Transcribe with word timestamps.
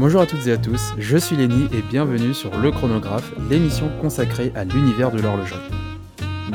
Bonjour 0.00 0.22
à 0.22 0.26
toutes 0.26 0.46
et 0.46 0.52
à 0.52 0.56
tous, 0.56 0.94
je 0.96 1.18
suis 1.18 1.36
Lenny 1.36 1.68
et 1.74 1.82
bienvenue 1.82 2.32
sur 2.32 2.58
Le 2.58 2.70
Chronographe, 2.70 3.34
l'émission 3.50 3.90
consacrée 4.00 4.50
à 4.54 4.64
l'univers 4.64 5.10
de 5.10 5.20
l'horlogerie. 5.20 5.60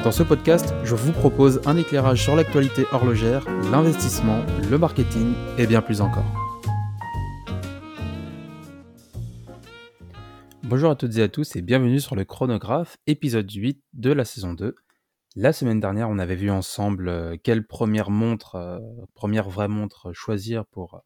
Dans 0.04 0.12
ce 0.12 0.24
podcast, 0.24 0.74
je 0.84 0.96
vous 0.96 1.12
propose 1.12 1.62
un 1.68 1.78
éclairage 1.78 2.24
sur 2.24 2.36
l'actualité 2.36 2.88
horlogère, 2.92 3.46
l'investissement, 3.70 4.44
le 4.68 4.80
marketing 4.80 5.36
et 5.60 5.68
bien 5.68 5.84
plus 5.84 6.02
encore. 6.02 6.26
Bonjour 10.64 10.90
à 10.90 10.96
toutes 10.96 11.16
et 11.18 11.22
à 11.22 11.28
tous 11.28 11.56
et 11.56 11.62
bienvenue 11.62 12.00
sur 12.00 12.16
le 12.16 12.26
chronographe, 12.26 12.98
épisode 13.06 13.52
8 13.52 13.80
de 13.94 14.12
la 14.12 14.26
saison 14.26 14.56
2. 14.56 14.74
La 15.36 15.54
semaine 15.54 15.80
dernière, 15.80 16.10
on 16.10 16.18
avait 16.18 16.36
vu 16.36 16.50
ensemble 16.50 17.10
euh, 17.10 17.38
quelle 17.44 17.68
première 17.68 18.10
montre, 18.10 18.56
euh, 18.56 18.80
première 19.14 19.50
vraie 19.50 19.68
montre 19.68 20.14
choisir 20.14 20.66
pour 20.66 21.04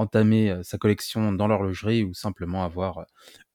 entamer 0.00 0.50
euh, 0.50 0.62
sa 0.62 0.78
collection 0.78 1.32
dans 1.32 1.46
l'horlogerie 1.46 2.02
ou 2.02 2.14
simplement 2.14 2.64
avoir 2.64 3.04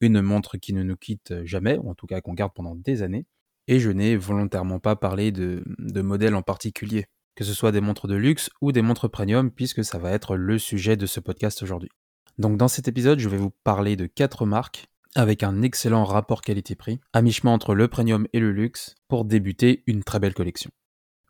une 0.00 0.20
montre 0.22 0.56
qui 0.56 0.72
ne 0.72 0.82
nous 0.82 0.96
quitte 0.96 1.44
jamais, 1.44 1.78
ou 1.78 1.90
en 1.90 1.94
tout 1.94 2.06
cas 2.06 2.20
qu'on 2.20 2.34
garde 2.34 2.52
pendant 2.54 2.74
des 2.74 3.02
années. 3.02 3.26
Et 3.68 3.80
je 3.80 3.90
n'ai 3.90 4.16
volontairement 4.16 4.78
pas 4.78 4.96
parlé 4.96 5.32
de, 5.32 5.62
modèles 6.00 6.36
en 6.36 6.42
particulier, 6.42 7.06
que 7.34 7.44
ce 7.44 7.52
soit 7.52 7.72
des 7.72 7.80
montres 7.80 8.06
de 8.06 8.14
luxe 8.14 8.48
ou 8.60 8.70
des 8.70 8.82
montres 8.82 9.10
premium, 9.10 9.50
puisque 9.50 9.84
ça 9.84 9.98
va 9.98 10.12
être 10.12 10.36
le 10.36 10.58
sujet 10.58 10.96
de 10.96 11.06
ce 11.06 11.18
podcast 11.18 11.62
aujourd'hui. 11.62 11.90
Donc 12.38 12.58
dans 12.58 12.68
cet 12.68 12.86
épisode, 12.86 13.18
je 13.18 13.28
vais 13.28 13.36
vous 13.36 13.50
parler 13.50 13.96
de 13.96 14.06
quatre 14.06 14.46
marques 14.46 14.86
avec 15.16 15.42
un 15.42 15.62
excellent 15.62 16.04
rapport 16.04 16.42
qualité-prix, 16.42 17.00
à 17.12 17.22
mi-chemin 17.22 17.52
entre 17.52 17.74
le 17.74 17.88
premium 17.88 18.28
et 18.34 18.38
le 18.38 18.52
luxe, 18.52 18.94
pour 19.08 19.24
débuter 19.24 19.82
une 19.86 20.04
très 20.04 20.20
belle 20.20 20.34
collection. 20.34 20.70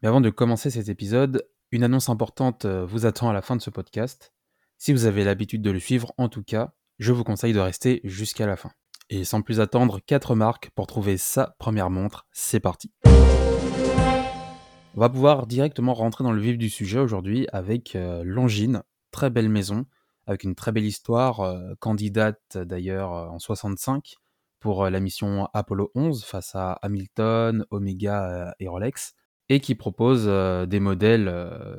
Mais 0.03 0.09
avant 0.09 0.21
de 0.21 0.29
commencer 0.29 0.71
cet 0.71 0.89
épisode, 0.89 1.47
une 1.71 1.85
annonce 1.85 2.09
importante 2.09 2.65
euh, 2.65 2.85
vous 2.85 3.07
attend 3.07 3.31
à 3.31 3.33
la 3.33 3.43
fin 3.43 3.57
de 3.57 3.63
ce 3.63 3.71
podcast. 3.71 4.33
Si 4.79 4.93
vous 4.93 5.07
avez 5.07 5.25
l'habitude 5.25 5.63
de 5.63 5.71
le 5.71 5.81
suivre, 5.81 6.13
en 6.19 6.29
tout 6.29 6.43
cas, 6.43 6.75
je 6.99 7.13
vous 7.13 7.25
conseille 7.25 7.55
de 7.55 7.61
rester 7.61 8.01
jusqu'à 8.05 8.47
la 8.47 8.57
fin. 8.57 8.71
Et 9.09 9.25
sans 9.25 9.41
plus 9.41 9.61
attendre, 9.61 10.01
4 10.05 10.35
marques 10.35 10.71
pour 10.75 10.87
trouver 10.87 11.17
sa 11.17 11.57
première 11.59 11.89
montre, 11.89 12.27
c'est 12.31 12.61
parti. 12.61 12.93
On 13.07 15.01
va 15.01 15.09
pouvoir 15.09 15.47
directement 15.47 15.95
rentrer 15.95 16.25
dans 16.25 16.33
le 16.33 16.41
vif 16.41 16.59
du 16.59 16.69
sujet 16.69 16.99
aujourd'hui 16.99 17.47
avec 17.53 17.97
euh, 17.97 18.23
Longines, 18.23 18.83
très 19.13 19.31
belle 19.31 19.49
maison, 19.49 19.87
avec 20.27 20.45
une 20.45 20.55
très 20.55 20.73
belle 20.73 20.85
histoire, 20.85 21.41
euh, 21.41 21.75
candidate 21.81 22.59
d'ailleurs 22.59 23.15
euh, 23.15 23.29
en 23.29 23.39
65 23.39 24.17
pour 24.61 24.89
la 24.91 25.01
mission 25.01 25.49
Apollo 25.55 25.91
11 25.95 26.25
face 26.25 26.55
à 26.55 26.73
Hamilton, 26.83 27.65
Omega 27.71 28.55
et 28.59 28.69
Rolex, 28.69 29.15
et 29.49 29.61
qui 29.61 29.75
propose 29.75 30.27
des 30.69 30.81
modèles 30.81 31.33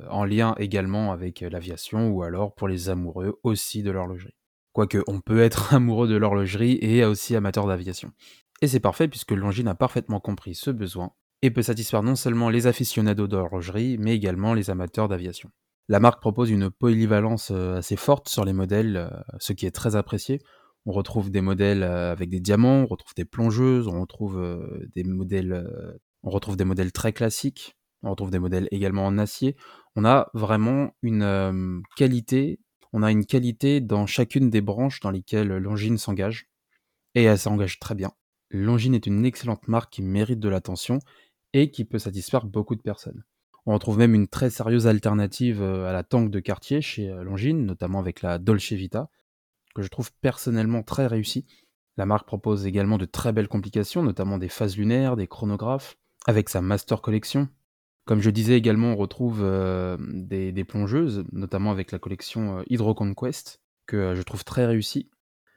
en 0.09 0.23
lien 0.23 0.55
également 0.57 1.11
avec 1.11 1.41
l'aviation 1.41 2.09
ou 2.09 2.23
alors 2.23 2.55
pour 2.55 2.67
les 2.67 2.89
amoureux 2.89 3.39
aussi 3.43 3.83
de 3.83 3.91
l'horlogerie. 3.91 4.35
Quoique 4.73 5.03
on 5.07 5.19
peut 5.19 5.41
être 5.41 5.73
amoureux 5.73 6.07
de 6.07 6.15
l'horlogerie 6.15 6.77
et 6.81 7.03
aussi 7.03 7.35
amateur 7.35 7.67
d'aviation. 7.67 8.11
Et 8.61 8.67
c'est 8.67 8.79
parfait 8.79 9.07
puisque 9.07 9.31
Longines 9.31 9.67
a 9.67 9.75
parfaitement 9.75 10.19
compris 10.19 10.55
ce 10.55 10.71
besoin 10.71 11.11
et 11.41 11.51
peut 11.51 11.61
satisfaire 11.61 12.03
non 12.03 12.15
seulement 12.15 12.49
les 12.49 12.67
aficionados 12.67 13.27
d'horlogerie 13.27 13.97
mais 13.99 14.15
également 14.15 14.53
les 14.53 14.69
amateurs 14.69 15.07
d'aviation. 15.07 15.51
La 15.89 16.01
marque 16.01 16.19
propose 16.19 16.49
une 16.49 16.69
polyvalence 16.69 17.51
euh, 17.51 17.77
assez 17.77 17.95
forte 17.95 18.27
sur 18.27 18.43
les 18.43 18.51
modèles, 18.51 18.97
euh, 18.97 19.09
ce 19.39 19.53
qui 19.53 19.65
est 19.65 19.71
très 19.71 19.95
apprécié. 19.95 20.41
On 20.85 20.91
retrouve 20.91 21.31
des 21.31 21.39
modèles 21.39 21.83
euh, 21.83 22.11
avec 22.11 22.29
des 22.29 22.41
diamants, 22.41 22.81
on 22.81 22.87
retrouve 22.87 23.13
des 23.15 23.25
plongeuses, 23.25 23.87
on 23.87 24.01
retrouve 24.01 24.37
des 24.95 25.03
modèles, 25.05 25.65
on 26.27 26.29
retrouve 26.29 26.57
des 26.57 26.65
modèles 26.65 26.91
très 26.91 27.13
classiques, 27.13 27.77
on 28.03 28.09
retrouve 28.09 28.31
des 28.31 28.39
modèles 28.39 28.67
également 28.71 29.05
en 29.05 29.17
acier. 29.17 29.55
On 29.95 30.03
a 30.03 30.29
vraiment 30.33 30.91
une 31.01 31.81
qualité, 31.95 32.59
on 32.91 33.01
a 33.01 33.11
une 33.11 33.25
qualité 33.25 33.79
dans 33.79 34.05
chacune 34.05 34.49
des 34.49 34.59
branches 34.59 34.99
dans 34.99 35.09
lesquelles 35.09 35.47
Longines 35.47 35.97
s'engage, 35.97 36.49
et 37.15 37.23
elle 37.23 37.39
s'engage 37.39 37.79
très 37.79 37.95
bien. 37.95 38.11
Longines 38.51 38.93
est 38.93 39.07
une 39.07 39.23
excellente 39.23 39.69
marque 39.69 39.93
qui 39.93 40.01
mérite 40.01 40.41
de 40.41 40.49
l'attention 40.49 40.99
et 41.53 41.71
qui 41.71 41.85
peut 41.85 41.97
satisfaire 41.97 42.45
beaucoup 42.45 42.75
de 42.75 42.81
personnes. 42.81 43.23
On 43.65 43.73
retrouve 43.73 43.97
même 43.97 44.13
une 44.13 44.27
très 44.27 44.49
sérieuse 44.49 44.85
alternative 44.85 45.61
euh, 45.61 45.89
à 45.89 45.93
la 45.93 46.03
tank 46.03 46.29
de 46.29 46.39
quartier 46.41 46.81
chez 46.81 47.09
euh, 47.09 47.23
Longines, 47.23 47.65
notamment 47.65 47.99
avec 47.99 48.21
la 48.21 48.37
Dolce 48.37 48.73
Vita, 48.73 49.09
que 49.75 49.81
je 49.81 49.87
trouve 49.87 50.11
personnellement 50.21 50.83
très 50.83 51.07
réussie. 51.07 51.45
La 51.95 52.05
marque 52.05 52.27
propose 52.27 52.65
également 52.65 52.97
de 52.97 53.05
très 53.05 53.31
belles 53.31 53.47
complications, 53.47 54.03
notamment 54.03 54.37
des 54.37 54.49
phases 54.49 54.77
lunaires, 54.77 55.15
des 55.15 55.27
chronographes, 55.27 55.97
avec 56.27 56.49
sa 56.49 56.61
Master 56.61 57.01
Collection. 57.01 57.47
Comme 58.05 58.21
je 58.21 58.29
disais 58.29 58.55
également, 58.55 58.93
on 58.93 58.95
retrouve 58.95 59.41
euh, 59.43 59.97
des, 59.99 60.63
plongeuses, 60.63 61.25
notamment 61.31 61.71
avec 61.71 61.91
la 61.91 61.99
collection 61.99 62.63
Hydro 62.69 62.93
Conquest, 62.93 63.61
que 63.85 64.13
je 64.13 64.21
trouve 64.21 64.45
très 64.45 64.65
réussie. 64.65 65.09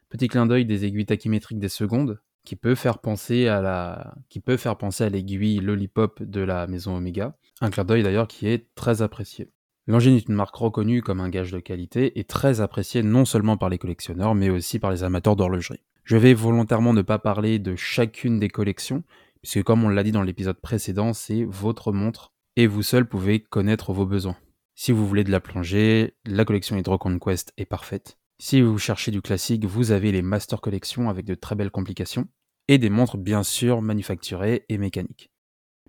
Petit 0.08 0.28
clin 0.28 0.46
d'œil 0.46 0.64
des 0.64 0.84
aiguilles 0.84 1.06
tachymétriques 1.06 1.60
des 1.60 1.68
secondes, 1.68 2.20
qui 2.44 2.56
peut 2.56 2.74
faire 2.74 2.98
penser 2.98 3.46
à 3.48 3.60
la, 3.60 4.14
qui 4.28 4.40
peut 4.40 4.56
faire 4.56 4.76
penser 4.76 5.04
à 5.04 5.08
l'aiguille 5.08 5.60
Lollipop 5.60 6.22
de 6.22 6.40
la 6.40 6.66
maison 6.66 6.96
Omega. 6.96 7.36
Un 7.60 7.70
clin 7.70 7.84
d'œil 7.84 8.02
d'ailleurs 8.02 8.28
qui 8.28 8.48
est 8.48 8.74
très 8.74 9.02
apprécié. 9.02 9.50
Longines 9.86 10.16
est 10.16 10.28
une 10.28 10.34
marque 10.34 10.56
reconnue 10.56 11.02
comme 11.02 11.20
un 11.20 11.28
gage 11.28 11.52
de 11.52 11.58
qualité 11.58 12.18
et 12.18 12.24
très 12.24 12.60
appréciée 12.60 13.02
non 13.02 13.24
seulement 13.24 13.56
par 13.56 13.68
les 13.68 13.78
collectionneurs 13.78 14.34
mais 14.34 14.50
aussi 14.50 14.78
par 14.78 14.90
les 14.90 15.04
amateurs 15.04 15.36
d'horlogerie. 15.36 15.82
Je 16.04 16.16
vais 16.16 16.34
volontairement 16.34 16.92
ne 16.92 17.02
pas 17.02 17.18
parler 17.18 17.58
de 17.58 17.76
chacune 17.76 18.38
des 18.38 18.48
collections, 18.48 19.04
puisque 19.42 19.62
comme 19.62 19.84
on 19.84 19.88
l'a 19.88 20.02
dit 20.02 20.12
dans 20.12 20.22
l'épisode 20.22 20.60
précédent, 20.60 21.12
c'est 21.12 21.44
votre 21.44 21.92
montre 21.92 22.32
et 22.56 22.66
vous 22.66 22.82
seul 22.82 23.08
pouvez 23.08 23.40
connaître 23.42 23.92
vos 23.92 24.06
besoins. 24.06 24.36
Si 24.74 24.92
vous 24.92 25.06
voulez 25.06 25.24
de 25.24 25.30
la 25.30 25.40
plongée, 25.40 26.14
la 26.24 26.44
collection 26.44 26.76
Hydro 26.76 26.98
Conquest 26.98 27.52
est 27.56 27.66
parfaite. 27.66 28.18
Si 28.38 28.62
vous 28.62 28.78
cherchez 28.78 29.10
du 29.10 29.20
classique, 29.20 29.66
vous 29.66 29.92
avez 29.92 30.12
les 30.12 30.22
Master 30.22 30.60
Collection 30.60 31.10
avec 31.10 31.26
de 31.26 31.34
très 31.34 31.54
belles 31.54 31.70
complications 31.70 32.26
et 32.68 32.78
des 32.78 32.88
montres 32.88 33.18
bien 33.18 33.42
sûr 33.42 33.82
manufacturées 33.82 34.64
et 34.68 34.78
mécaniques. 34.78 35.30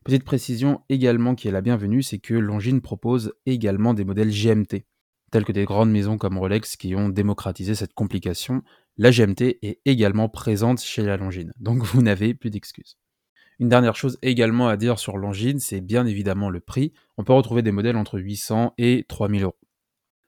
Petite 0.03 0.23
précision 0.23 0.81
également 0.89 1.35
qui 1.35 1.47
est 1.47 1.51
la 1.51 1.61
bienvenue, 1.61 2.03
c'est 2.03 2.19
que 2.19 2.33
Longines 2.33 2.81
propose 2.81 3.33
également 3.45 3.93
des 3.93 4.03
modèles 4.03 4.31
GMT, 4.31 4.85
tels 5.31 5.45
que 5.45 5.51
des 5.51 5.65
grandes 5.65 5.91
maisons 5.91 6.17
comme 6.17 6.37
Rolex 6.37 6.75
qui 6.75 6.95
ont 6.95 7.07
démocratisé 7.07 7.75
cette 7.75 7.93
complication. 7.93 8.63
La 8.97 9.11
GMT 9.11 9.59
est 9.61 9.79
également 9.85 10.27
présente 10.27 10.81
chez 10.81 11.03
la 11.03 11.17
Longines, 11.17 11.53
donc 11.59 11.83
vous 11.83 12.01
n'avez 12.01 12.33
plus 12.33 12.49
d'excuses. 12.49 12.97
Une 13.61 13.69
dernière 13.69 13.95
chose 13.95 14.17
également 14.23 14.69
à 14.69 14.75
dire 14.75 14.97
sur 14.97 15.19
Longines, 15.19 15.59
c'est 15.59 15.81
bien 15.81 16.07
évidemment 16.07 16.49
le 16.49 16.59
prix. 16.59 16.93
On 17.19 17.23
peut 17.23 17.31
retrouver 17.31 17.61
des 17.61 17.71
modèles 17.71 17.95
entre 17.95 18.17
800 18.17 18.73
et 18.79 19.05
3000 19.07 19.43
euros. 19.43 19.59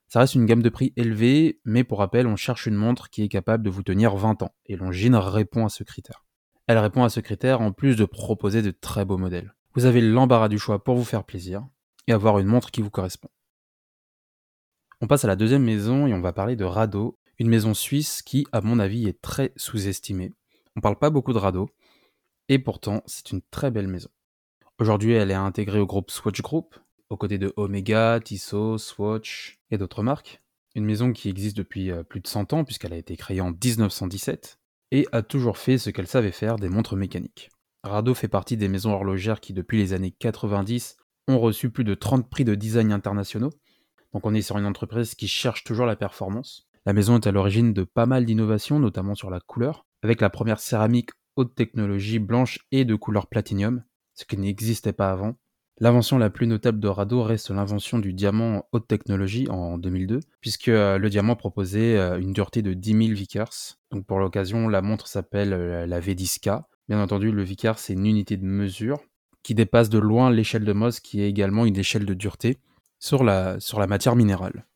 Ça 0.07 0.19
reste 0.19 0.35
une 0.35 0.45
gamme 0.45 0.61
de 0.61 0.69
prix 0.69 0.94
élevée, 0.97 1.59
mais 1.66 1.83
pour 1.83 1.97
rappel, 1.97 2.27
on 2.27 2.35
cherche 2.35 2.67
une 2.67 2.75
montre 2.75 3.09
qui 3.09 3.23
est 3.23 3.29
capable 3.29 3.63
de 3.63 3.71
vous 3.71 3.81
tenir 3.81 4.16
20 4.16 4.44
ans, 4.44 4.53
et 4.67 4.75
Longines 4.75 5.16
répond 5.16 5.66
à 5.66 5.69
ce 5.69 5.83
critère. 5.83 6.23
Elle 6.67 6.77
répond 6.77 7.03
à 7.03 7.09
ce 7.09 7.21
critère 7.21 7.61
en 7.61 7.71
plus 7.71 7.95
de 7.95 8.05
proposer 8.05 8.61
de 8.61 8.69
très 8.69 9.03
beaux 9.03 9.17
modèles. 9.17 9.55
Vous 9.73 9.85
avez 9.85 10.01
l'embarras 10.01 10.47
du 10.47 10.59
choix 10.59 10.83
pour 10.83 10.95
vous 10.95 11.03
faire 11.03 11.23
plaisir 11.23 11.65
et 12.05 12.13
avoir 12.13 12.38
une 12.38 12.45
montre 12.45 12.69
qui 12.69 12.83
vous 12.83 12.91
correspond. 12.91 13.29
On 15.01 15.07
passe 15.07 15.25
à 15.25 15.27
la 15.27 15.35
deuxième 15.35 15.63
maison 15.63 16.05
et 16.05 16.13
on 16.13 16.21
va 16.21 16.33
parler 16.33 16.55
de 16.55 16.65
Rado, 16.65 17.17
une 17.39 17.50
maison 17.50 17.73
suisse 17.73 18.21
qui, 18.21 18.45
à 18.51 18.61
mon 18.61 18.77
avis, 18.77 19.07
est 19.07 19.23
très 19.23 19.53
sous-estimée. 19.55 20.33
On 20.75 20.81
parle 20.81 21.00
pas 21.00 21.09
beaucoup 21.09 21.33
de 21.33 21.39
Rado, 21.39 21.69
et 22.50 22.59
pourtant 22.59 23.04
c'est 23.06 23.31
une 23.31 23.42
très 23.52 23.72
belle 23.72 23.88
maison. 23.88 24.09
Aujourd'hui, 24.80 25.14
elle 25.14 25.31
est 25.31 25.36
intégrée 25.36 25.80
au 25.80 25.86
groupe 25.86 26.12
Swatch 26.12 26.42
Group, 26.42 26.76
aux 27.09 27.18
côtés 27.18 27.38
de 27.38 27.54
Omega, 27.58 28.20
Tissot, 28.20 28.78
Swatch 28.78 29.59
et 29.70 29.78
d'autres 29.78 30.04
marques. 30.04 30.42
Une 30.76 30.86
maison 30.86 31.14
qui 31.14 31.30
existe 31.30 31.56
depuis 31.56 31.92
euh, 31.92 32.04
plus 32.04 32.20
de 32.20 32.28
100 32.28 32.54
ans 32.54 32.64
puisqu'elle 32.64 32.94
a 32.94 32.98
été 32.98 33.16
créée 33.16 33.42
en 33.42 33.52
1917 33.52 34.59
et 34.92 35.08
a 35.12 35.22
toujours 35.22 35.58
fait 35.58 35.78
ce 35.78 35.90
qu'elle 35.90 36.08
savait 36.08 36.31
faire 36.31 36.56
des 36.56 36.70
montres 36.70 36.96
mécaniques. 36.96 37.50
Rado 37.84 38.14
fait 38.14 38.28
partie 38.28 38.58
des 38.58 38.68
maisons 38.68 38.94
horlogères 38.94 39.42
qui 39.42 39.54
depuis 39.54 39.78
les 39.78 39.94
années 39.94 40.12
90 40.12 40.98
ont 41.28 41.39
reçu 41.39 41.69
plus 41.69 41.84
de 41.84 41.94
30 41.94 42.30
prix 42.30 42.44
de 42.44 42.56
design 42.56 42.92
internationaux. 42.92 43.51
Donc 44.13 44.25
on 44.25 44.34
est 44.34 44.42
sur 44.42 44.57
une 44.57 44.66
entreprise 44.66 45.16
qui 45.16 45.28
cherche 45.28 45.63
toujours 45.63 45.86
la 45.86 45.96
performance. 45.96 46.68
La 46.86 46.94
maison 46.94 47.16
est 47.16 47.28
à 47.28 47.31
l'origine 47.31 47.74
de 47.74 47.84
pas 47.84 48.06
mal 48.06 48.25
d'innovations, 48.25 48.80
notamment 48.80 49.16
sur 49.16 49.30
la 49.30 49.39
couleur, 49.39 49.86
avec 50.01 50.22
la 50.22 50.30
première 50.30 50.60
céramique 50.60 51.12
haute 51.35 51.56
technologie 51.56 52.19
blanche 52.19 52.59
et 52.71 52.85
de 52.85 52.95
couleur 52.95 53.27
platinium, 53.27 53.83
ce 54.13 54.25
qui 54.25 54.38
n'existait 54.38 54.94
pas 54.94 55.12
avant, 55.12 55.35
L'invention 55.80 56.19
la 56.19 56.30
plus 56.30 56.45
notable 56.45 56.80
de 56.80 56.88
Rado 56.88 57.24
reste 57.24 57.50
l'invention 57.50 57.97
du 57.97 58.13
diamant 58.13 58.68
haute 58.71 58.88
technologie 58.88 59.50
en 59.50 59.80
2002, 59.80 60.19
puisque 60.39 60.68
euh, 60.68 61.00
le 61.00 61.09
diamant 61.09 61.35
proposait 61.35 61.97
euh, 61.97 62.19
une 62.19 62.31
dureté 62.31 62.62
de 62.62 62.74
10 62.74 63.07
000 63.07 63.13
Vickers. 63.15 63.80
Donc 63.89 64.06
pour 64.06 64.19
l'occasion, 64.19 64.68
la 64.68 64.83
montre 64.83 65.07
s'appelle 65.07 65.51
euh, 65.51 65.88
la 65.88 66.00
V10K. 66.00 66.63
Bien 66.89 67.01
entendu, 67.01 67.31
le 67.31 67.44
Vickers 67.44 67.79
c'est 67.79 67.94
une 67.94 68.06
unité 68.06 68.38
de 68.38 68.45
mesure 68.45 69.00
qui 69.41 69.56
dépasse 69.56 69.89
de 69.89 69.97
loin 69.97 70.29
l'échelle 70.29 70.63
de 70.63 70.74
Mohs, 70.74 71.00
qui 71.01 71.21
est 71.21 71.29
également 71.29 71.65
une 71.65 71.77
échelle 71.77 72.06
de 72.06 72.13
dureté 72.13 72.59
sur 73.00 73.24
la, 73.24 73.59
sur 73.59 73.79
la 73.79 73.88
matière 73.88 74.15
minérale. 74.15 74.68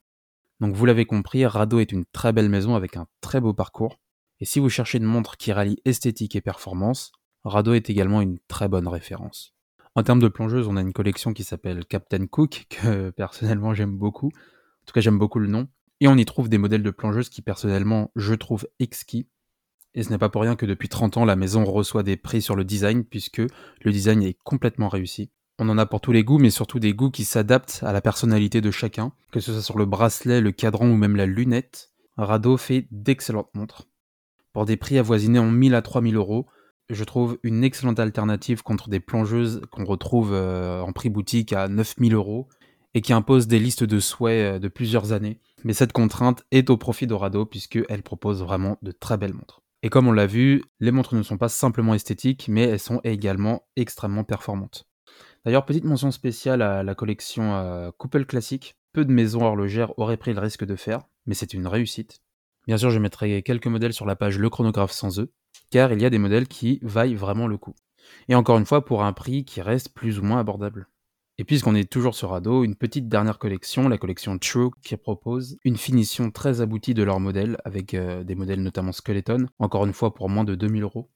Donc 0.59 0.73
vous 0.73 0.85
l'avez 0.85 1.05
compris, 1.05 1.45
Rado 1.45 1.79
est 1.79 1.91
une 1.91 2.05
très 2.05 2.33
belle 2.33 2.49
maison 2.49 2.73
avec 2.75 2.97
un 2.97 3.05
très 3.21 3.39
beau 3.39 3.53
parcours. 3.53 3.99
Et 4.39 4.45
si 4.45 4.59
vous 4.59 4.69
cherchez 4.69 4.99
une 4.99 5.05
montre 5.05 5.37
qui 5.37 5.51
rallie 5.51 5.79
esthétique 5.85 6.35
et 6.35 6.41
performance, 6.41 7.11
Rado 7.43 7.73
est 7.73 7.89
également 7.89 8.21
une 8.21 8.39
très 8.47 8.67
bonne 8.67 8.87
référence. 8.87 9.53
En 9.95 10.03
termes 10.03 10.19
de 10.19 10.27
plongeuse, 10.27 10.67
on 10.67 10.77
a 10.77 10.81
une 10.81 10.93
collection 10.93 11.33
qui 11.33 11.43
s'appelle 11.43 11.85
Captain 11.85 12.27
Cook, 12.27 12.65
que 12.69 13.09
personnellement 13.09 13.73
j'aime 13.73 13.97
beaucoup. 13.97 14.27
En 14.27 14.85
tout 14.85 14.93
cas, 14.93 15.01
j'aime 15.01 15.17
beaucoup 15.17 15.39
le 15.39 15.47
nom. 15.47 15.67
Et 15.99 16.07
on 16.07 16.15
y 16.15 16.25
trouve 16.25 16.49
des 16.49 16.59
modèles 16.59 16.83
de 16.83 16.91
plongeuses 16.91 17.29
qui 17.29 17.41
personnellement 17.41 18.11
je 18.15 18.35
trouve 18.35 18.67
exquis. 18.79 19.27
Et 19.95 20.03
ce 20.03 20.11
n'est 20.11 20.19
pas 20.19 20.29
pour 20.29 20.43
rien 20.43 20.55
que 20.55 20.67
depuis 20.67 20.89
30 20.89 21.17
ans 21.17 21.25
la 21.25 21.35
maison 21.35 21.65
reçoit 21.65 22.03
des 22.03 22.17
prix 22.17 22.43
sur 22.43 22.55
le 22.55 22.63
design 22.63 23.03
puisque 23.03 23.41
le 23.81 23.91
design 23.91 24.21
est 24.21 24.37
complètement 24.43 24.89
réussi. 24.89 25.31
On 25.57 25.69
en 25.69 25.79
a 25.79 25.87
pour 25.87 26.01
tous 26.01 26.11
les 26.11 26.23
goûts, 26.23 26.37
mais 26.37 26.51
surtout 26.51 26.77
des 26.77 26.93
goûts 26.93 27.09
qui 27.09 27.25
s'adaptent 27.25 27.79
à 27.81 27.91
la 27.91 28.01
personnalité 28.01 28.61
de 28.61 28.69
chacun, 28.69 29.11
que 29.31 29.39
ce 29.39 29.51
soit 29.51 29.63
sur 29.63 29.79
le 29.79 29.87
bracelet, 29.87 30.39
le 30.39 30.51
cadran 30.51 30.87
ou 30.87 30.95
même 30.95 31.15
la 31.15 31.25
lunette. 31.25 31.89
Rado 32.15 32.57
fait 32.57 32.87
d'excellentes 32.91 33.49
montres. 33.55 33.87
Pour 34.57 34.65
des 34.65 34.75
prix 34.75 34.97
avoisinés 34.97 35.37
en 35.37 35.51
1000 35.51 35.75
à 35.75 35.83
3000 35.83 36.15
euros, 36.15 36.47
je 36.89 37.03
trouve 37.03 37.37
une 37.43 37.63
excellente 37.63 37.99
alternative 37.99 38.63
contre 38.63 38.89
des 38.89 38.99
plongeuses 38.99 39.61
qu'on 39.69 39.85
retrouve 39.85 40.33
euh, 40.33 40.81
en 40.81 40.93
prix 40.93 41.11
boutique 41.11 41.53
à 41.53 41.67
9000 41.67 42.15
euros 42.15 42.47
et 42.95 43.01
qui 43.01 43.13
imposent 43.13 43.45
des 43.45 43.59
listes 43.59 43.83
de 43.83 43.99
souhaits 43.99 44.55
euh, 44.55 44.57
de 44.57 44.67
plusieurs 44.67 45.11
années. 45.11 45.39
Mais 45.63 45.73
cette 45.73 45.91
contrainte 45.91 46.43
est 46.49 46.71
au 46.71 46.77
profit 46.77 47.05
d'Orado 47.05 47.45
puisqu'elle 47.45 48.01
propose 48.01 48.41
vraiment 48.41 48.79
de 48.81 48.91
très 48.91 49.15
belles 49.15 49.35
montres. 49.35 49.61
Et 49.83 49.89
comme 49.89 50.07
on 50.07 50.11
l'a 50.11 50.25
vu, 50.25 50.63
les 50.79 50.91
montres 50.91 51.13
ne 51.13 51.21
sont 51.21 51.37
pas 51.37 51.49
simplement 51.49 51.93
esthétiques, 51.93 52.47
mais 52.49 52.63
elles 52.63 52.79
sont 52.79 52.99
également 53.03 53.67
extrêmement 53.75 54.23
performantes. 54.23 54.87
D'ailleurs, 55.45 55.67
petite 55.67 55.85
mention 55.85 56.09
spéciale 56.09 56.63
à 56.63 56.81
la 56.81 56.95
collection 56.95 57.53
euh, 57.57 57.91
Couple 57.95 58.25
Classique. 58.25 58.75
Peu 58.91 59.05
de 59.05 59.11
maisons 59.11 59.43
horlogères 59.43 59.93
auraient 59.99 60.17
pris 60.17 60.33
le 60.33 60.39
risque 60.39 60.65
de 60.65 60.75
faire, 60.75 61.01
mais 61.27 61.35
c'est 61.35 61.53
une 61.53 61.67
réussite. 61.67 62.21
Bien 62.67 62.77
sûr, 62.77 62.89
je 62.89 62.99
mettrai 62.99 63.41
quelques 63.43 63.67
modèles 63.67 63.93
sur 63.93 64.05
la 64.05 64.17
page 64.17 64.37
Le 64.37 64.49
Chronographe 64.49 64.91
sans 64.91 65.19
eux, 65.19 65.31
car 65.69 65.93
il 65.93 66.01
y 66.01 66.05
a 66.05 66.09
des 66.09 66.17
modèles 66.17 66.47
qui 66.47 66.79
vaillent 66.81 67.15
vraiment 67.15 67.47
le 67.47 67.57
coup. 67.57 67.73
Et 68.27 68.35
encore 68.35 68.57
une 68.57 68.65
fois, 68.65 68.83
pour 68.83 69.03
un 69.03 69.13
prix 69.13 69.45
qui 69.45 69.61
reste 69.61 69.93
plus 69.93 70.19
ou 70.19 70.23
moins 70.23 70.39
abordable. 70.39 70.89
Et 71.37 71.43
puisqu'on 71.43 71.75
est 71.75 71.89
toujours 71.89 72.15
sur 72.15 72.33
Ado, 72.33 72.63
une 72.63 72.75
petite 72.75 73.07
dernière 73.07 73.37
collection, 73.37 73.87
la 73.87 73.97
collection 73.97 74.37
True, 74.37 74.71
qui 74.83 74.97
propose 74.97 75.57
une 75.63 75.77
finition 75.77 76.29
très 76.29 76.61
aboutie 76.61 76.93
de 76.93 77.03
leurs 77.03 77.19
modèles, 77.19 77.57
avec 77.63 77.93
euh, 77.93 78.23
des 78.23 78.35
modèles 78.35 78.63
notamment 78.63 78.91
Skeleton, 78.91 79.45
encore 79.59 79.85
une 79.85 79.93
fois 79.93 80.13
pour 80.13 80.29
moins 80.29 80.43
de 80.43 80.55
2000 80.55 80.83
euros. 80.83 81.09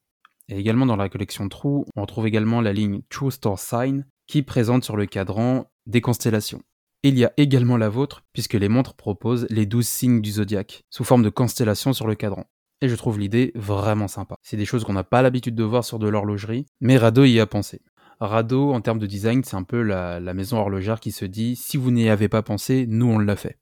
Et 0.48 0.58
également 0.58 0.86
dans 0.86 0.96
la 0.96 1.10
collection 1.10 1.50
True, 1.50 1.84
on 1.96 2.02
retrouve 2.02 2.28
également 2.28 2.62
la 2.62 2.72
ligne 2.72 3.02
True 3.10 3.32
Store 3.32 3.60
Sign, 3.60 4.06
qui 4.28 4.44
présente 4.44 4.84
sur 4.86 4.96
le 4.96 5.06
cadran 5.06 5.66
des 5.88 6.02
constellations. 6.02 6.62
Il 7.04 7.18
y 7.18 7.26
a 7.26 7.34
également 7.38 7.78
la 7.78 7.90
vôtre, 7.90 8.24
puisque 8.32 8.54
les 8.54 8.70
montres 8.70 8.94
proposent 8.94 9.48
les 9.50 9.66
12 9.66 9.88
signes 9.88 10.22
du 10.22 10.32
zodiaque, 10.32 10.84
sous 10.92 11.04
forme 11.04 11.24
de 11.24 11.30
constellations 11.30 11.94
sur 11.94 12.06
le 12.06 12.14
cadran. 12.14 12.46
Et 12.82 12.90
je 12.90 12.96
trouve 12.96 13.20
l'idée 13.20 13.52
vraiment 13.56 14.08
sympa. 14.08 14.36
C'est 14.44 14.58
des 14.58 14.66
choses 14.66 14.84
qu'on 14.84 14.94
n'a 14.94 15.04
pas 15.04 15.24
l'habitude 15.24 15.56
de 15.56 15.64
voir 15.64 15.84
sur 15.84 15.98
de 15.98 16.08
l'horlogerie, 16.08 16.68
mais 16.80 16.98
Rado 16.98 17.24
y 17.24 17.40
a 17.40 17.48
pensé. 17.48 17.82
Rado, 18.20 18.72
en 18.72 18.82
termes 18.82 19.00
de 19.00 19.08
design, 19.08 19.44
c'est 19.44 19.56
un 19.56 19.64
peu 19.64 19.82
la, 19.82 20.20
maison 20.36 20.58
horlogère 20.58 21.00
qui 21.00 21.12
se 21.12 21.26
dit 21.26 21.56
si 21.56 21.76
vous 21.76 21.90
n'y 21.90 22.08
avez 22.08 22.30
pas 22.30 22.44
pensé, 22.44 22.86
nous 22.88 23.08
on 23.08 23.18
l'a 23.18 23.36
fait. 23.36 23.58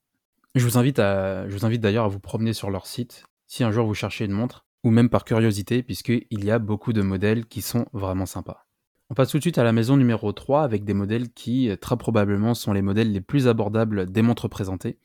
Je 0.55 0.65
vous 0.65 0.77
invite, 0.77 0.97
je 0.97 1.53
vous 1.53 1.65
invite 1.65 1.79
d'ailleurs 1.79 2.05
à 2.05 2.09
vous 2.09 2.19
promener 2.19 2.51
sur 2.51 2.69
leur 2.69 2.87
site 2.87 3.23
si 3.47 3.63
un 3.63 3.71
jour 3.71 3.87
vous 3.87 3.93
cherchez 3.93 4.25
une 4.25 4.31
montre, 4.31 4.65
ou 4.83 4.91
même 4.91 5.09
par 5.09 5.23
curiosité, 5.23 5.81
puisqu'il 5.81 6.43
y 6.43 6.51
a 6.51 6.59
beaucoup 6.59 6.93
de 6.93 7.01
modèles 7.01 7.45
qui 7.45 7.61
sont 7.61 7.85
vraiment 7.93 8.25
sympas. 8.25 8.68
On 9.11 9.15
passe 9.15 9.29
tout 9.29 9.37
de 9.37 9.41
suite 9.41 9.57
à 9.57 9.63
la 9.63 9.71
maison 9.71 9.97
numéro 9.97 10.31
3 10.31 10.63
avec 10.63 10.83
des 10.83 10.93
modèles 10.93 11.31
qui, 11.31 11.71
très 11.81 11.97
probablement, 11.97 12.53
sont 12.53 12.73
les 12.73 12.83
modèles 12.83 13.11
les 13.11 13.21
plus 13.21 13.47
abordables 13.47 14.11
des 14.11 14.21
montres 14.21 14.47
présentées, 14.47 14.97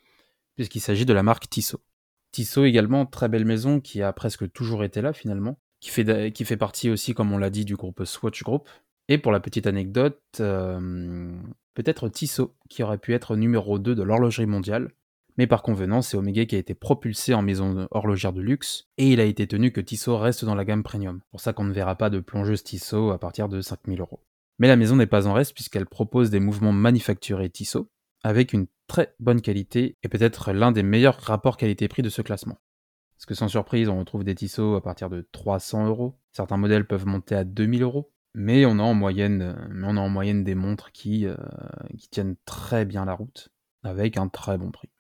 puisqu'il 0.57 0.81
s'agit 0.81 1.07
de 1.07 1.15
la 1.15 1.23
marque 1.23 1.49
Tissot. 1.49 1.81
Tissot 2.31 2.65
également, 2.65 3.07
très 3.07 3.29
belle 3.29 3.47
maison 3.47 3.81
qui 3.81 4.03
a 4.03 4.13
presque 4.13 4.51
toujours 4.53 4.85
été 4.85 5.01
là 5.01 5.15
finalement, 5.15 5.59
qui 5.81 5.89
fait, 5.89 6.33
qui 6.33 6.45
fait 6.45 6.59
partie 6.59 6.91
aussi, 6.91 7.15
comme 7.15 7.33
on 7.33 7.39
l'a 7.39 7.49
dit, 7.49 7.65
du 7.65 7.77
groupe 7.77 8.05
Swatch 8.05 8.43
Group, 8.43 8.69
et 9.09 9.17
pour 9.17 9.33
la 9.33 9.41
petite 9.41 9.67
anecdote, 9.67 10.21
euh, 10.41 11.33
peut-être 11.73 12.11
Tissot, 12.11 12.55
qui 12.69 12.83
aurait 12.83 12.99
pu 12.99 13.15
être 13.15 13.37
numéro 13.37 13.79
2 13.79 13.95
de 13.95 14.03
l'horlogerie 14.03 14.47
mondiale, 14.47 14.91
mais 15.37 15.47
par 15.47 15.63
convenance, 15.63 16.09
c'est 16.09 16.17
Omega 16.17 16.45
qui 16.47 16.55
a 16.55 16.59
été 16.59 16.75
propulsé 16.75 17.35
en 17.35 17.43
maison 17.43 17.89
horlogère 17.91 18.33
de 18.33 18.41
luxe, 18.41 18.89
et 18.99 19.13
il 19.13 19.21
a 19.21 19.25
été 19.25 19.47
tenu 19.47 19.73
que 19.73 19.81
Tissot 19.81 20.19
reste 20.19 20.45
dans 20.45 20.55
la 20.55 20.65
gamme 20.65 20.83
premium. 20.83 21.21
Pour 21.31 21.41
ça 21.41 21.53
qu'on 21.53 21.65
ne 21.65 21.73
verra 21.73 21.97
pas 21.97 22.11
de 22.11 22.21
plongeuse 22.21 22.63
Tissot 22.63 23.11
à 23.11 23.19
partir 23.19 23.49
de 23.49 23.61
5000 23.61 24.01
euros. 24.01 24.21
Mais 24.59 24.69
la 24.69 24.77
maison 24.77 24.97
n'est 24.97 25.07
pas 25.07 25.27
en 25.27 25.33
reste 25.33 25.55
puisqu'elle 25.55 25.87
propose 25.87 26.31
des 26.31 26.41
mouvements 26.41 26.73
manufacturés 26.73 27.51
Tissot, 27.51 27.91
avec 28.23 28.53
une 28.53 28.67
très 28.87 29.15
bonne 29.19 29.41
qualité 29.41 29.97
et 30.03 30.09
peut-être 30.09 30.53
l'un 30.53 30.73
des 30.73 30.83
meilleurs 30.83 31.21
rapports 31.21 31.57
qualité-prix 31.57 32.03
de 32.03 32.09
ce 32.09 32.23
classement. 32.23 32.59
Parce 33.17 33.27
que 33.27 33.35
sans 33.35 33.49
surprise, 33.49 33.89
on 33.89 33.99
retrouve 33.99 34.25
des 34.25 34.35
Tissot 34.35 34.77
à 34.77 34.83
partir 34.83 35.11
de 35.11 35.27
300 35.33 35.87
euros. 35.87 36.19
Certains 36.33 36.57
modèles 36.57 36.87
peuvent 36.87 37.07
monter 37.07 37.35
à 37.35 37.45
2000 37.45 37.83
euros. 37.83 38.13
Mais 38.35 38.67
on 38.67 38.81
a 38.81 38.83
en 38.83 38.95
moyenne, 38.95 39.43
euh, 39.43 40.43
des 40.43 40.55
montres 40.57 40.91
euh, 41.07 41.37
qui 41.97 42.09
tiennent 42.11 42.35
très 42.45 42.85
bien 42.85 43.05
la 43.05 43.15
route, 43.15 43.51
avec 43.85 44.17
un 44.17 44.29
très 44.29 44.59
bon 44.59 44.73
prix. 44.73 44.91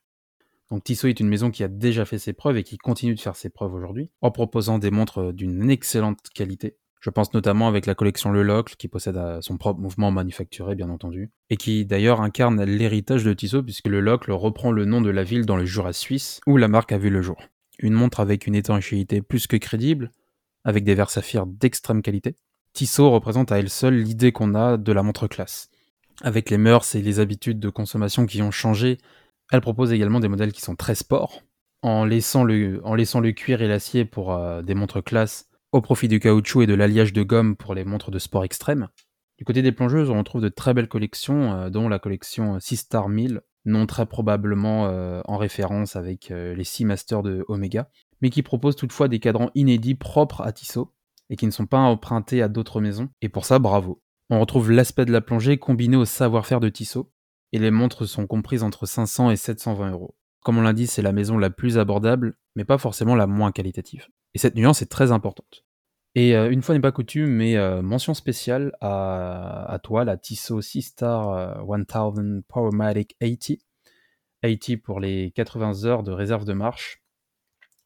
Donc 0.71 0.85
Tissot 0.85 1.09
est 1.09 1.21
une 1.21 1.29
maison 1.29 1.51
qui 1.51 1.63
a 1.63 1.69
déjà 1.69 2.05
fait 2.05 2.19
ses 2.19 2.33
preuves 2.33 2.57
et 2.57 2.63
qui 2.63 2.79
continue 2.79 3.15
de 3.15 3.21
faire 3.21 3.37
ses 3.37 3.51
preuves 3.51 3.75
aujourd'hui, 3.75 4.11
en 4.23 4.31
proposant 4.31 4.79
des 4.79 4.91
montres 4.91 5.33
d'une 5.33 5.71
excellente 5.71 6.19
qualité. 6.35 6.77
Je 7.05 7.11
pense 7.11 7.35
notamment 7.35 7.69
avec 7.69 7.85
la 7.85 7.95
collection 7.95 8.31
Le 8.31 8.43
Locle, 8.43 8.77
qui 8.79 8.89
possède 8.89 9.19
euh, 9.19 9.43
son 9.43 9.59
propre 9.59 9.79
mouvement 9.79 10.11
manufacturé, 10.11 10.75
bien 10.75 10.89
entendu, 10.89 11.31
et 11.51 11.59
qui 11.59 11.85
d'ailleurs 11.85 12.23
incarne 12.23 12.65
l'héritage 12.65 13.25
de 13.25 13.35
Tissot, 13.35 13.63
puisque 13.63 13.89
Le 13.89 14.01
Locle 14.01 14.33
reprend 14.33 14.73
le 14.73 14.87
nom 14.87 15.03
de 15.03 15.11
la 15.11 15.23
ville 15.23 15.45
dans 15.45 15.57
le 15.57 15.67
Jura 15.67 15.93
suisse, 15.93 16.41
où 16.47 16.57
la 16.57 16.67
marque 16.67 16.93
a 16.93 16.99
vu 16.99 17.11
le 17.11 17.21
jour. 17.21 17.37
Une 17.79 17.93
montre 17.93 18.21
avec 18.21 18.47
une 18.47 18.55
étanchéité 18.55 19.21
plus 19.21 19.47
que 19.47 19.59
crédible, 19.59 20.13
avec 20.65 20.85
des 20.85 20.95
verres 20.95 21.11
saphirs 21.11 21.45
d'extrême 21.45 22.01
qualité, 22.01 22.37
Tissot 22.73 23.11
représente 23.11 23.53
à 23.53 23.59
elle 23.59 23.69
seule 23.69 23.99
l'idée 23.99 24.33
qu'on 24.33 24.55
a 24.55 24.79
de 24.79 24.93
la 24.93 25.03
montre 25.03 25.29
classe. 25.29 25.69
Avec 26.23 26.49
les 26.49 26.57
mœurs 26.57 26.95
et 26.95 27.03
les 27.03 27.21
habitudes 27.21 27.61
de 27.61 27.69
consommation 27.69 28.25
qui 28.25 28.41
ont 28.41 28.51
changé, 28.51 28.97
elle 29.53 29.61
propose 29.61 29.93
également 29.93 30.21
des 30.21 30.29
modèles 30.29 30.53
qui 30.53 30.61
sont 30.61 30.77
très 30.77 30.95
sport, 30.95 31.43
en 31.83 32.05
laissant 32.05 32.45
le, 32.45 33.33
cuir 33.33 33.61
et 33.61 33.69
l'acier 33.69 34.05
pour 34.05 34.33
euh, 34.33 34.63
des 34.63 34.75
montres 34.75 35.05
classe, 35.05 35.51
au 35.73 35.83
profit 35.83 36.09
du 36.09 36.19
caoutchouc 36.19 36.63
et 36.63 36.67
de 36.67 36.75
l'alliage 36.75 37.13
de 37.13 37.23
gomme 37.23 37.57
pour 37.57 37.75
les 37.75 37.85
montres 37.85 38.11
de 38.11 38.19
sport 38.19 38.45
extrême. 38.45 38.89
Du 39.39 39.45
côté 39.45 39.61
des 39.63 39.73
plongeuses, 39.73 40.09
on 40.09 40.19
retrouve 40.19 40.41
de 40.41 40.49
très 40.49 40.73
belles 40.73 40.89
collections, 40.89 41.53
euh, 41.53 41.71
dont 41.71 41.89
la 41.89 41.99
collection 41.99 42.59
Seastar 42.59 43.09
1000, 43.09 43.43
non 43.67 43.87
très 43.87 44.07
probablement 44.07 44.87
euh, 44.87 45.21
en 45.27 45.37
référence 45.37 45.97
avec 45.97 46.31
les 46.31 46.65
Seamaster 46.65 47.23
de 47.23 47.45
Omega, 47.49 47.91
mais 48.21 48.31
qui 48.31 48.43
propose 48.43 48.77
toutefois 48.77 49.09
des 49.09 49.21
cadrans 49.21 49.51
inédits 49.55 49.95
propres 49.95 50.41
à 50.41 50.53
Tissot, 50.53 50.95
et 51.29 51.37
qui 51.37 51.47
ne 51.47 51.51
sont 51.51 51.67
pas 51.67 51.79
empruntés 51.79 52.43
à 52.43 52.49
d'autres 52.49 52.81
maisons, 52.81 53.09
et 53.21 53.29
pour 53.29 53.45
ça, 53.45 53.59
bravo. 53.59 54.01
On 54.31 54.41
retrouve 54.41 54.71
l'aspect 54.71 55.05
de 55.05 55.13
la 55.13 55.21
plongée 55.21 55.59
combiné 55.59 55.97
au 55.97 56.07
savoir-faire 56.07 56.61
de 56.61 56.71
Tissot, 56.71 57.11
et 57.55 57.59
les 57.61 57.71
montres 57.71 58.05
sont 58.05 58.27
comprises 58.27 58.65
entre 58.65 58.85
500 58.85 59.31
et 59.31 59.37
720 59.37 59.93
euros. 59.93 60.17
Comme 60.41 60.59
on 60.59 60.63
l'a 60.63 60.73
dit, 60.73 60.89
c'est 60.89 61.03
la 61.03 61.13
maison 61.13 61.39
la 61.39 61.51
plus 61.51 61.79
abordable, 61.79 62.37
mais 62.57 62.65
pas 62.65 62.79
forcément 62.79 63.15
la 63.15 63.29
moins 63.29 63.53
qualitative. 63.53 64.09
Et 64.35 64.39
cette 64.39 64.57
nuance 64.57 64.83
est 64.83 64.91
très 64.91 65.13
importante. 65.13 65.65
Et 66.17 66.37
euh, 66.37 66.51
une 66.51 66.63
fois 66.63 66.75
n'est 66.75 66.81
pas 66.81 66.91
coutume, 66.91 67.31
mais 67.31 67.57
euh, 67.57 67.81
mention 67.81 68.13
spéciale 68.13 68.77
à, 68.81 69.79
toi, 69.85 70.05
la 70.05 70.17
Tissot 70.17 70.63
Seastar 70.63 71.65
1000 71.65 71.87
euh, 71.93 72.41
Powermatic 72.49 73.17
80. 73.21 73.59
80 74.43 74.77
pour 74.83 74.99
les 74.99 75.31
80 75.31 75.85
heures 75.85 76.03
de 76.03 76.11
réserve 76.11 76.45
de 76.45 76.55
marche, 76.55 77.05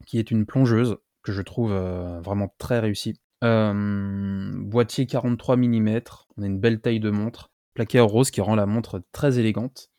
qui 0.07 0.19
est 0.19 0.31
une 0.31 0.47
plongeuse 0.47 0.97
que 1.23 1.33
je 1.33 1.43
trouve 1.43 1.73
vraiment 1.73 2.55
très 2.59 2.81
réussie 2.81 3.21
boîtier 3.43 5.07
43 5.07 5.57
mm, 5.57 6.01
on 6.37 6.43
a 6.43 6.47
une 6.47 6.59
belle 6.59 6.81
taille 6.81 7.01
de 7.01 7.11
montre, 7.11 7.51
plaqué 7.79 8.01
en 8.01 8.09
rose 8.09 8.33
qui 8.33 8.41
rend 8.41 8.57
la 8.57 8.67
montre 8.67 9.05
très 9.13 9.39
élégante, 9.39 9.91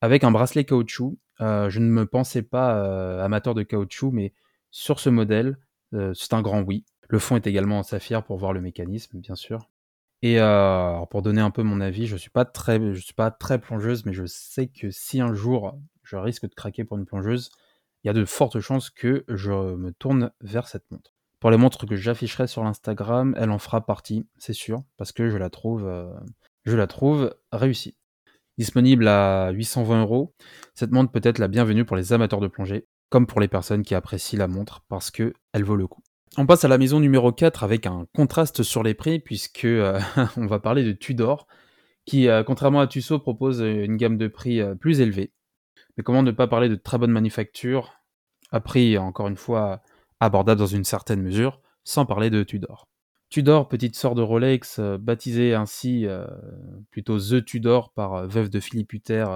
avec 0.00 0.22
un 0.22 0.30
bracelet 0.30 0.64
caoutchouc. 0.64 1.18
je 1.40 1.78
ne 1.80 1.88
me 1.88 2.06
pensais 2.06 2.42
pas 2.42 3.24
amateur 3.24 3.54
de 3.54 3.64
caoutchouc, 3.64 4.12
mais 4.12 4.32
sur 4.70 5.00
ce 5.00 5.10
modèle, 5.10 5.58
c'est 5.92 6.32
un 6.32 6.42
grand 6.42 6.62
oui. 6.62 6.84
Le 7.08 7.18
fond 7.18 7.34
est 7.34 7.48
également 7.48 7.80
en 7.80 7.82
saphir 7.82 8.22
pour 8.22 8.36
voir 8.36 8.52
le 8.52 8.60
mécanisme, 8.60 9.18
bien 9.18 9.34
sûr. 9.34 9.68
Et 10.22 10.38
pour 11.10 11.22
donner 11.22 11.40
un 11.40 11.50
peu 11.50 11.64
mon 11.64 11.80
avis, 11.80 12.06
je 12.06 12.16
suis 12.16 12.30
suis 12.30 13.14
pas 13.14 13.30
très 13.32 13.58
plongeuse, 13.58 14.04
mais 14.04 14.12
je 14.12 14.26
sais 14.26 14.68
que 14.68 14.92
si 14.92 15.20
un 15.20 15.34
jour 15.34 15.76
je 16.04 16.14
risque 16.16 16.48
de 16.48 16.54
craquer 16.54 16.84
pour 16.84 16.98
une 16.98 17.04
plongeuse, 17.04 17.50
il 18.04 18.06
y 18.06 18.10
a 18.10 18.12
de 18.12 18.24
fortes 18.24 18.60
chances 18.60 18.90
que 18.90 19.24
je 19.26 19.74
me 19.74 19.90
tourne 19.90 20.30
vers 20.40 20.68
cette 20.68 20.88
montre. 20.92 21.12
Pour 21.40 21.50
les 21.50 21.56
montres 21.56 21.86
que 21.86 21.96
j'afficherai 21.96 22.46
sur 22.46 22.64
l'Instagram, 22.64 23.34
elle 23.38 23.50
en 23.50 23.58
fera 23.58 23.84
partie, 23.84 24.26
c'est 24.38 24.52
sûr, 24.52 24.82
parce 24.96 25.12
que 25.12 25.30
je 25.30 25.36
la 25.36 25.50
trouve, 25.50 25.86
euh, 25.86 26.12
je 26.68 26.76
la 26.76 26.86
trouve 26.86 27.34
réussie. 27.52 27.96
Disponible 28.58 29.08
à 29.08 29.50
820 29.50 30.02
euros, 30.02 30.34
cette 30.74 30.90
montre 30.90 31.12
peut 31.12 31.20
être 31.22 31.38
la 31.38 31.48
bienvenue 31.48 31.84
pour 31.84 31.96
les 31.96 32.12
amateurs 32.12 32.40
de 32.40 32.48
plongée, 32.48 32.86
comme 33.08 33.26
pour 33.26 33.40
les 33.40 33.48
personnes 33.48 33.82
qui 33.82 33.94
apprécient 33.94 34.38
la 34.38 34.48
montre 34.48 34.84
parce 34.88 35.10
que 35.10 35.32
elle 35.52 35.64
vaut 35.64 35.76
le 35.76 35.86
coup. 35.86 36.02
On 36.36 36.46
passe 36.46 36.64
à 36.64 36.68
la 36.68 36.78
maison 36.78 37.00
numéro 37.00 37.32
4 37.32 37.64
avec 37.64 37.86
un 37.86 38.06
contraste 38.14 38.62
sur 38.62 38.82
les 38.82 38.94
prix 38.94 39.18
puisque 39.18 39.64
euh, 39.64 39.98
on 40.36 40.46
va 40.46 40.58
parler 40.58 40.84
de 40.84 40.92
Tudor 40.92 41.46
qui 42.04 42.28
euh, 42.28 42.42
contrairement 42.42 42.80
à 42.80 42.86
Tussaud 42.86 43.18
propose 43.18 43.60
une 43.60 43.96
gamme 43.96 44.18
de 44.18 44.28
prix 44.28 44.60
plus 44.80 45.00
élevée. 45.00 45.32
Mais 45.96 46.02
comment 46.02 46.22
ne 46.22 46.30
pas 46.30 46.46
parler 46.46 46.68
de 46.68 46.74
très 46.74 46.98
bonne 46.98 47.10
manufacture 47.10 47.94
à 48.50 48.60
prix 48.60 48.98
encore 48.98 49.28
une 49.28 49.36
fois 49.36 49.82
abordable 50.20 50.58
dans 50.58 50.66
une 50.66 50.84
certaine 50.84 51.22
mesure, 51.22 51.60
sans 51.84 52.06
parler 52.06 52.30
de 52.30 52.42
Tudor. 52.42 52.87
Tudor, 53.30 53.68
petite 53.68 53.94
sœur 53.94 54.14
de 54.14 54.22
Rolex, 54.22 54.78
euh, 54.78 54.96
baptisée 54.96 55.54
ainsi 55.54 56.06
euh, 56.06 56.26
plutôt 56.90 57.18
The 57.18 57.44
Tudor 57.44 57.92
par 57.92 58.14
euh, 58.14 58.26
veuve 58.26 58.48
de 58.48 58.58
Philippe 58.58 58.94
Hutter 58.94 59.26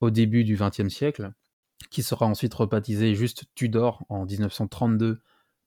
au 0.00 0.10
début 0.10 0.42
du 0.42 0.56
XXe 0.56 0.88
siècle, 0.88 1.32
qui 1.90 2.02
sera 2.02 2.24
ensuite 2.24 2.54
rebaptisé 2.54 3.14
juste 3.14 3.44
Tudor 3.54 4.04
en 4.08 4.24
1932 4.24 5.20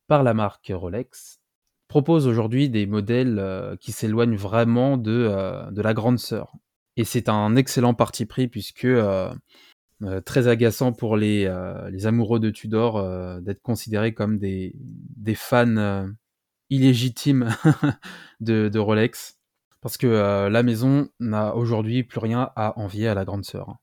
par 0.08 0.24
la 0.24 0.34
marque 0.34 0.72
Rolex, 0.74 1.42
propose 1.88 2.26
aujourd'hui 2.26 2.70
des 2.70 2.88
modèles 2.88 3.78
qui 3.80 3.92
s'éloignent 3.92 4.36
vraiment 4.36 4.98
de, 4.98 5.72
la 5.76 5.94
grande 5.94 6.18
sœur. 6.18 6.56
Et 6.98 7.04
c'est 7.04 7.30
un 7.30 7.56
excellent 7.56 7.94
parti 7.94 8.26
pris 8.26 8.48
puisque 8.48 8.88
très 10.26 10.48
agaçant 10.48 10.92
pour 10.92 11.16
les, 11.16 11.46
les 11.92 12.08
amoureux 12.08 12.40
de 12.40 12.50
Tudor 12.50 13.42
d'être 13.42 13.62
considérés 13.62 14.16
comme 14.16 14.40
des, 14.40 14.74
des 14.76 15.36
fans 15.36 16.08
illégitimes 16.70 17.50
de, 18.39 18.77
Rolex. 18.79 19.39
Parce 19.82 19.98
que 19.98 20.48
la 20.48 20.63
maison 20.63 21.10
n'a 21.20 21.55
aujourd'hui 21.55 22.03
plus 22.03 22.20
rien 22.20 22.51
à 22.55 22.79
envier 22.79 23.10
à 23.10 23.13
la 23.13 23.25
grande 23.25 23.43
sœur. 23.43 23.75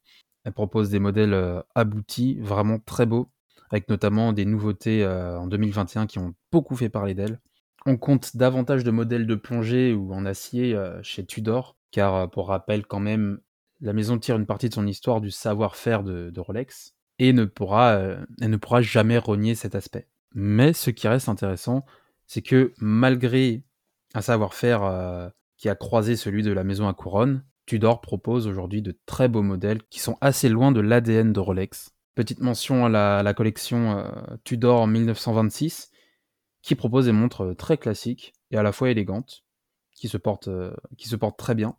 Elle 0.45 0.53
propose 0.53 0.89
des 0.89 0.99
modèles 0.99 1.63
aboutis, 1.75 2.39
vraiment 2.41 2.79
très 2.79 3.05
beaux, 3.05 3.31
avec 3.71 3.89
notamment 3.91 4.33
des 4.33 4.47
nouveautés 4.47 5.07
en 5.07 5.47
2021 5.47 6.07
qui 6.07 6.19
ont 6.19 6.35
beaucoup 6.51 6.75
fait 6.75 6.89
parler 6.89 7.13
d'elle. 7.13 7.39
On 7.85 7.99
compte 7.99 8.35
davantage 8.37 8.83
de 8.83 8.91
modèles 8.91 9.27
de 9.27 9.35
plongée 9.35 9.93
ou 9.93 10.15
en 10.15 10.25
acier 10.25 10.75
chez 11.03 11.27
Tudor, 11.27 11.77
car 11.91 12.31
pour 12.31 12.49
rappel 12.49 12.87
quand 12.87 13.01
même, 13.01 13.41
la 13.81 13.93
maison 13.93 14.19
tire 14.19 14.37
une 14.37 14.47
partie 14.47 14.69
de 14.69 14.75
son 14.75 14.87
histoire 14.87 15.21
du 15.21 15.31
savoir-faire 15.31 16.03
de, 16.03 16.41
Rolex, 16.41 16.95
et 17.19 17.33
ne 17.33 17.45
pourra, 17.45 18.01
elle 18.41 18.51
ne 18.51 18.57
pourra 18.57 18.81
jamais 18.81 19.19
renier 19.19 19.55
cet 19.55 19.75
aspect. 19.75 20.09
Mais 20.35 20.73
ce 20.73 20.91
qui 20.91 21.09
reste 21.09 21.29
intéressant, 21.29 21.85
c'est 22.31 22.43
que 22.43 22.73
malgré 22.79 23.65
un 24.15 24.21
savoir-faire 24.21 25.33
qui 25.57 25.69
a 25.69 25.75
croisé 25.75 26.15
celui 26.15 26.45
de 26.45 26.53
la 26.53 26.63
maison 26.63 26.87
à 26.87 26.95
couronne, 26.95 27.45
Tudor 27.67 28.01
propose 28.01 28.47
aujourd'hui 28.47 28.83
de 28.83 28.97
très 29.05 29.27
beaux 29.27 29.43
modèles 29.43 29.83
qui 29.91 29.99
sont 29.99 30.17
assez 30.21 30.49
loin 30.49 30.71
de 30.71 30.79
l'ADN 30.79 31.33
de 31.33 31.41
Rolex. 31.41 31.91
Petite 32.15 32.39
mention 32.39 32.87
à 32.87 33.23
la, 33.23 33.35
collection 33.35 33.99
euh, 33.99 34.37
Tudor 34.45 34.87
1926, 34.87 35.91
qui 36.63 36.77
propose 36.77 37.07
des 37.07 37.13
montres 37.13 37.47
euh, 37.47 37.55
très 37.57 37.79
classiques 37.79 38.33
et 38.53 38.57
à 38.57 38.63
la 38.63 38.71
fois 38.71 38.91
élégantes, 38.91 39.43
qui 39.93 40.07
se 40.07 40.17
portent, 40.17 40.47
euh, 40.47 40.73
très 41.37 41.57
bien. 41.57 41.77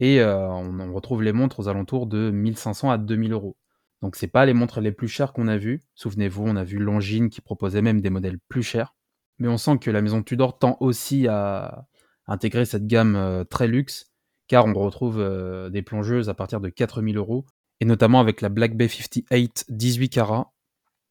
Et 0.00 0.24
on, 0.24 0.94
retrouve 0.94 1.22
les 1.22 1.32
montres 1.34 1.60
aux 1.60 1.68
alentours 1.68 2.06
de 2.06 2.30
1500 2.30 2.90
à 2.90 2.96
2000 2.96 3.32
euros. 3.32 3.58
Donc 4.00 4.16
c'est 4.16 4.26
pas 4.26 4.46
les 4.46 4.54
montres 4.54 4.80
les 4.80 4.92
plus 4.92 5.08
chères 5.08 5.34
qu'on 5.34 5.48
a 5.48 5.58
vues. 5.58 5.84
Souvenez-vous, 5.94 6.44
on 6.46 6.56
a 6.56 6.64
vu 6.64 6.78
Longines 6.78 7.28
qui 7.28 7.42
proposait 7.42 7.82
même 7.82 8.00
des 8.00 8.10
modèles 8.10 8.38
plus 8.48 8.62
chers. 8.62 8.95
Mais 9.38 9.48
on 9.48 9.58
sent 9.58 9.78
que 9.78 9.90
la 9.90 10.02
maison 10.02 10.22
Tudor 10.22 10.58
tend 10.58 10.76
aussi 10.80 11.28
à 11.28 11.86
intégrer 12.26 12.64
cette 12.64 12.86
gamme 12.86 13.44
très 13.50 13.68
luxe 13.68 14.10
car 14.48 14.66
on 14.66 14.72
retrouve 14.74 15.18
euh, 15.20 15.70
des 15.70 15.82
plongeuses 15.82 16.28
à 16.28 16.34
partir 16.34 16.60
de 16.60 16.68
4000 16.68 17.16
euros, 17.16 17.44
et 17.80 17.84
notamment 17.84 18.20
avec 18.20 18.40
la 18.40 18.48
Black 18.48 18.76
Bay 18.76 18.88
58 18.88 19.66
18 19.68 20.08
carats, 20.08 20.52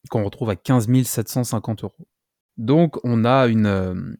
qu'on 0.09 0.23
retrouve 0.23 0.49
à 0.49 0.55
15 0.55 0.87
750 1.03 1.83
euros. 1.83 2.07
Donc 2.57 2.99
on 3.03 3.25
a, 3.25 3.47
une, 3.47 3.65
euh, 3.65 4.15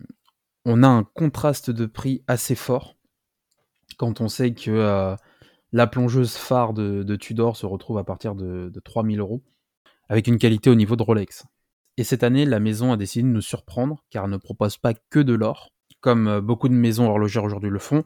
on 0.66 0.84
a 0.84 0.88
un 0.88 1.04
contraste 1.04 1.72
de 1.72 1.86
prix 1.86 2.24
assez 2.28 2.56
fort, 2.56 2.98
quand 3.98 4.20
on 4.20 4.28
sait 4.28 4.54
que 4.54 4.72
euh, 4.72 5.16
la 5.72 5.88
plongeuse 5.88 6.36
phare 6.36 6.74
de, 6.74 7.16
Tudor 7.16 7.56
se 7.56 7.66
retrouve 7.66 7.98
à 7.98 8.04
partir 8.04 8.36
de, 8.36 8.70
de 8.74 8.80
3000 8.80 9.20
euros, 9.20 9.44
avec 10.10 10.28
une 10.28 10.38
qualité 10.38 10.70
au 10.70 10.76
niveau 10.76 10.96
de 10.96 11.04
Rolex. 11.04 11.46
Et 11.98 12.04
cette 12.04 12.24
année, 12.24 12.46
la 12.46 12.60
maison 12.60 12.92
a 12.92 12.98
décidé 12.98 13.24
de 13.24 13.34
nous 13.34 13.42
surprendre, 13.42 14.04
car 14.10 14.26
elle 14.26 14.32
ne 14.32 14.38
propose 14.38 14.78
pas 14.78 14.94
que 14.94 15.20
de 15.20 15.34
l'or, 15.34 15.72
comme 16.02 16.40
beaucoup 16.40 16.70
de 16.70 16.74
maisons 16.74 17.08
horlogères 17.08 17.44
aujourd'hui 17.44 17.70
le 17.70 17.80
font, 17.80 18.04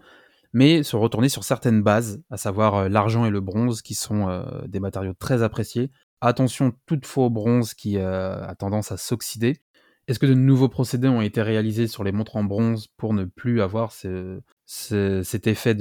mais 0.53 0.83
se 0.83 0.95
retourner 0.95 1.29
sur 1.29 1.43
certaines 1.43 1.81
bases, 1.81 2.21
à 2.29 2.37
savoir 2.37 2.75
euh, 2.75 2.89
l'argent 2.89 3.25
et 3.25 3.29
le 3.29 3.41
bronze, 3.41 3.81
qui 3.81 3.93
sont 3.93 4.29
euh, 4.29 4.43
des 4.67 4.79
matériaux 4.79 5.13
très 5.13 5.43
appréciés. 5.43 5.91
Attention 6.21 6.73
toutefois 6.85 7.25
au 7.25 7.29
bronze 7.29 7.73
qui 7.73 7.97
euh, 7.97 8.43
a 8.45 8.55
tendance 8.55 8.91
à 8.91 8.97
s'oxyder. 8.97 9.61
Est-ce 10.07 10.19
que 10.19 10.25
de 10.25 10.33
nouveaux 10.33 10.69
procédés 10.69 11.07
ont 11.07 11.21
été 11.21 11.41
réalisés 11.41 11.87
sur 11.87 12.03
les 12.03 12.11
montres 12.11 12.35
en 12.35 12.43
bronze 12.43 12.87
pour 12.97 13.13
ne 13.13 13.25
plus 13.25 13.61
avoir 13.61 13.91
cet 13.91 15.47
effet 15.47 15.75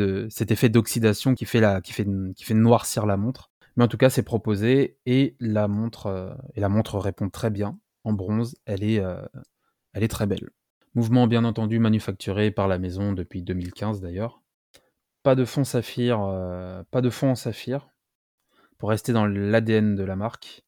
d'oxydation 0.69 1.35
qui 1.35 1.47
fait 1.47 1.65
noircir 2.51 3.07
la 3.07 3.17
montre? 3.17 3.51
Mais 3.77 3.85
en 3.85 3.89
tout 3.89 3.97
cas, 3.97 4.11
c'est 4.11 4.23
proposé 4.23 4.99
et 5.07 5.35
la 5.41 5.67
montre 5.67 6.29
répond 6.99 7.31
très 7.31 7.49
bien 7.49 7.79
en 8.05 8.13
bronze. 8.13 8.57
Elle 8.65 8.85
est 8.85 9.03
elle 9.93 10.05
est 10.05 10.09
très 10.09 10.27
belle. 10.27 10.51
Mouvement 10.95 11.27
bien 11.27 11.45
entendu 11.45 11.79
manufacturé 11.79 12.51
par 12.51 12.69
la 12.69 12.79
maison 12.79 13.13
depuis 13.13 13.43
2015 13.43 14.01
d'ailleurs. 14.01 14.43
Pas 15.23 15.35
de 15.35 15.45
fond 15.45 15.65
saphir, 15.65 16.21
euh, 16.23 16.83
pas 16.91 17.01
de 17.01 17.11
fond 17.11 17.31
en 17.31 17.35
saphir, 17.35 17.89
pour 18.79 18.91
rester 18.91 19.13
dans 19.13 19.27
l'ADN 19.27 19.97
de 19.97 20.05
la 20.05 20.17
marque 20.17 20.65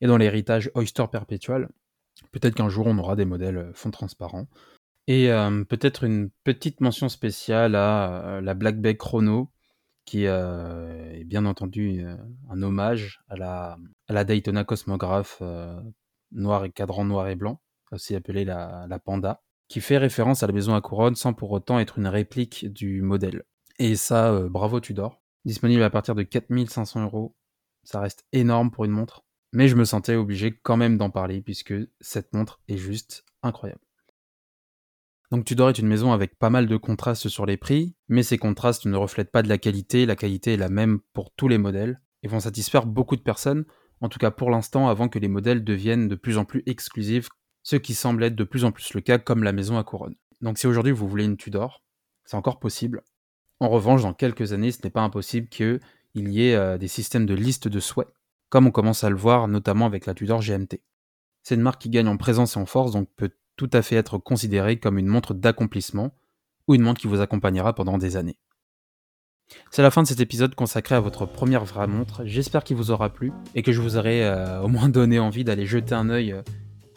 et 0.00 0.06
dans 0.06 0.16
l'héritage 0.16 0.70
Oyster 0.74 1.04
perpétuel. 1.10 1.68
Peut-être 2.32 2.54
qu'un 2.54 2.68
jour 2.68 2.86
on 2.86 2.98
aura 2.98 3.16
des 3.16 3.24
modèles 3.24 3.58
euh, 3.58 3.72
fond 3.74 3.90
transparent. 3.90 4.48
Et 5.06 5.30
euh, 5.30 5.64
peut-être 5.64 6.04
une 6.04 6.30
petite 6.44 6.80
mention 6.80 7.08
spéciale 7.08 7.74
à 7.74 8.40
la 8.42 8.54
Black 8.54 8.80
Bay 8.80 8.96
Chrono, 8.96 9.50
qui 10.06 10.24
est 10.24 11.24
bien 11.24 11.46
entendu 11.46 12.04
un 12.50 12.62
hommage 12.62 13.22
à 13.28 13.36
la, 13.36 13.78
la 14.08 14.24
Daytona 14.24 14.64
Cosmograph 14.64 15.42
noir 16.34 16.64
et 16.64 16.70
cadran 16.70 17.04
noir 17.04 17.28
et 17.28 17.36
blanc, 17.36 17.60
aussi 17.92 18.14
appelée 18.14 18.44
la, 18.44 18.86
la 18.88 18.98
Panda, 18.98 19.42
qui 19.68 19.80
fait 19.80 19.98
référence 19.98 20.42
à 20.42 20.46
la 20.46 20.52
maison 20.52 20.74
à 20.74 20.80
couronne 20.80 21.14
sans 21.14 21.32
pour 21.32 21.50
autant 21.52 21.78
être 21.78 21.98
une 21.98 22.06
réplique 22.06 22.72
du 22.72 23.02
modèle. 23.02 23.44
Et 23.78 23.96
ça, 23.96 24.32
euh, 24.32 24.48
bravo 24.48 24.80
Tudor. 24.80 25.20
Disponible 25.44 25.82
à 25.82 25.90
partir 25.90 26.14
de 26.14 26.22
4500 26.22 27.02
euros. 27.04 27.36
Ça 27.82 28.00
reste 28.00 28.24
énorme 28.32 28.70
pour 28.70 28.84
une 28.84 28.92
montre. 28.92 29.24
Mais 29.52 29.68
je 29.68 29.76
me 29.76 29.84
sentais 29.84 30.16
obligé 30.16 30.58
quand 30.62 30.76
même 30.76 30.96
d'en 30.96 31.10
parler 31.10 31.40
puisque 31.40 31.74
cette 32.00 32.32
montre 32.32 32.60
est 32.68 32.76
juste 32.76 33.24
incroyable. 33.42 33.80
Donc 35.30 35.44
Tudor 35.44 35.70
est 35.70 35.78
une 35.78 35.88
maison 35.88 36.12
avec 36.12 36.38
pas 36.38 36.50
mal 36.50 36.66
de 36.66 36.76
contrastes 36.76 37.28
sur 37.28 37.46
les 37.46 37.56
prix, 37.56 37.96
mais 38.08 38.22
ces 38.22 38.38
contrastes 38.38 38.86
ne 38.86 38.96
reflètent 38.96 39.32
pas 39.32 39.42
de 39.42 39.48
la 39.48 39.58
qualité, 39.58 40.06
la 40.06 40.16
qualité 40.16 40.54
est 40.54 40.58
la 40.58 40.68
même 40.68 41.00
pour 41.12 41.32
tous 41.34 41.48
les 41.48 41.58
modèles, 41.58 42.00
et 42.22 42.28
vont 42.28 42.40
satisfaire 42.40 42.86
beaucoup 42.86 43.16
de 43.16 43.22
personnes, 43.22 43.64
en 44.04 44.10
tout 44.10 44.18
cas 44.18 44.30
pour 44.30 44.50
l'instant 44.50 44.88
avant 44.88 45.08
que 45.08 45.18
les 45.18 45.28
modèles 45.28 45.64
deviennent 45.64 46.08
de 46.08 46.14
plus 46.14 46.36
en 46.36 46.44
plus 46.44 46.62
exclusifs, 46.66 47.30
ce 47.62 47.76
qui 47.76 47.94
semble 47.94 48.22
être 48.22 48.36
de 48.36 48.44
plus 48.44 48.64
en 48.64 48.70
plus 48.70 48.92
le 48.92 49.00
cas 49.00 49.16
comme 49.16 49.42
la 49.42 49.52
maison 49.52 49.78
à 49.78 49.82
couronne. 49.84 50.14
Donc 50.42 50.58
si 50.58 50.66
aujourd'hui 50.66 50.92
vous 50.92 51.08
voulez 51.08 51.24
une 51.24 51.38
Tudor, 51.38 51.82
c'est 52.26 52.36
encore 52.36 52.58
possible, 52.58 53.02
en 53.60 53.70
revanche, 53.70 54.02
dans 54.02 54.12
quelques 54.12 54.52
années, 54.52 54.72
ce 54.72 54.80
n'est 54.84 54.90
pas 54.90 55.00
impossible 55.00 55.48
qu'il 55.48 55.80
y 56.14 56.48
ait 56.48 56.54
euh, 56.54 56.76
des 56.76 56.88
systèmes 56.88 57.24
de 57.24 57.32
liste 57.32 57.66
de 57.66 57.80
souhaits, 57.80 58.08
comme 58.50 58.66
on 58.66 58.70
commence 58.70 59.04
à 59.04 59.08
le 59.08 59.16
voir 59.16 59.48
notamment 59.48 59.86
avec 59.86 60.04
la 60.04 60.12
Tudor 60.12 60.42
GMT. 60.42 60.82
C'est 61.42 61.54
une 61.54 61.62
marque 61.62 61.80
qui 61.80 61.88
gagne 61.88 62.08
en 62.08 62.18
présence 62.18 62.56
et 62.56 62.60
en 62.60 62.66
force, 62.66 62.92
donc 62.92 63.08
peut 63.16 63.30
tout 63.56 63.70
à 63.72 63.80
fait 63.80 63.96
être 63.96 64.18
considérée 64.18 64.78
comme 64.78 64.98
une 64.98 65.06
montre 65.06 65.32
d'accomplissement 65.32 66.14
ou 66.68 66.74
une 66.74 66.82
montre 66.82 67.00
qui 67.00 67.06
vous 67.06 67.22
accompagnera 67.22 67.74
pendant 67.74 67.96
des 67.96 68.16
années. 68.18 68.36
C'est 69.70 69.82
la 69.82 69.90
fin 69.90 70.02
de 70.02 70.06
cet 70.06 70.20
épisode 70.20 70.54
consacré 70.54 70.94
à 70.94 71.00
votre 71.00 71.26
première 71.26 71.64
vraie 71.64 71.86
montre. 71.86 72.22
J'espère 72.24 72.62
qu'il 72.62 72.76
vous 72.76 72.90
aura 72.90 73.10
plu 73.10 73.32
et 73.54 73.62
que 73.62 73.72
je 73.72 73.80
vous 73.80 73.96
aurai 73.96 74.24
euh, 74.24 74.60
au 74.60 74.68
moins 74.68 74.88
donné 74.88 75.18
envie 75.18 75.42
d'aller 75.42 75.66
jeter 75.66 75.94
un 75.94 76.10
œil 76.10 76.32
euh, 76.32 76.42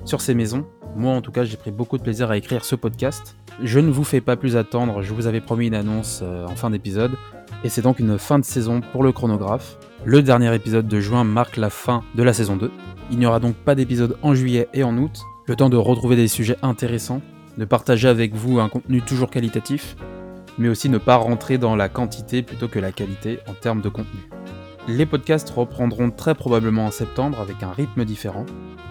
sur 0.06 0.22
ces 0.22 0.36
maisons. 0.36 0.66
Moi, 0.96 1.12
en 1.12 1.22
tout 1.22 1.32
cas, 1.32 1.44
j'ai 1.44 1.58
pris 1.58 1.72
beaucoup 1.72 1.98
de 1.98 2.04
plaisir 2.04 2.30
à 2.30 2.38
écrire 2.38 2.63
ce 2.63 2.75
podcast. 2.75 3.36
Je 3.63 3.80
ne 3.80 3.89
vous 3.89 4.04
fais 4.04 4.22
pas 4.22 4.36
plus 4.36 4.56
attendre, 4.56 5.01
je 5.01 5.13
vous 5.13 5.25
avais 5.25 5.42
promis 5.42 5.68
une 5.68 5.74
annonce 5.74 6.20
euh, 6.22 6.46
en 6.46 6.56
fin 6.56 6.70
d'épisode, 6.70 7.13
et 7.63 7.70
c'est 7.70 7.82
donc 7.82 7.98
une 7.98 8.20
fin 8.20 8.38
de 8.38 8.46
saison 8.46 8.82
pour 8.92 9.04
le 9.04 9.12
chronographe. 9.12 9.80
Le 10.06 10.22
dernier 10.22 10.54
épisode 10.54 10.88
de 10.88 11.00
juin 11.00 11.24
marque 11.24 11.58
la 11.58 11.72
fin 11.72 12.04
de 12.13 12.22
la 12.22 12.34
saison 12.34 12.56
2. 12.58 12.72
Il 13.10 13.18
n'y 13.18 13.25
aura 13.25 13.39
donc 13.39 13.56
pas 13.56 13.74
d'épisode 13.74 14.18
en 14.22 14.36
juillet 14.36 14.68
et 14.75 14.84
en 14.84 14.96
août, 14.98 15.24
le 15.48 15.56
temps 15.56 15.70
de 15.70 15.77
retrouver 15.77 16.16
des 16.16 16.27
sujets 16.27 16.58
intéressants, 16.62 17.22
de 17.58 17.66
partager 17.66 18.08
avec 18.08 18.36
vous 18.36 18.60
un 18.60 18.70
contenu 18.70 19.01
toujours 19.01 19.32
qualitatif, 19.32 19.96
mais 20.58 20.70
aussi 20.70 20.90
ne 20.90 20.98
pas 20.98 21.16
rentrer 21.16 21.58
dans 21.58 21.76
la 21.76 21.90
quantité 21.90 22.42
plutôt 22.44 22.68
que 22.68 22.80
la 22.80 22.92
qualité 22.92 23.40
en 23.48 23.54
termes 23.54 23.82
de 23.82 23.90
contenu. 23.90 24.30
Les 24.88 25.06
podcasts 25.06 25.50
reprendront 25.50 26.12
très 26.12 26.34
probablement 26.34 26.86
en 26.86 26.92
septembre 26.92 27.42
avec 27.42 27.62
un 27.62 27.72
rythme 27.72 28.06
différent. 28.06 28.46